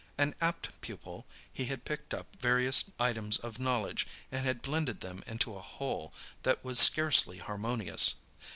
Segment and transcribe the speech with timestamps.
[0.17, 5.23] An apt pupil, he had picked up various items of knowledge, and had blended them
[5.27, 8.15] into a whole that was scarcely harmonious.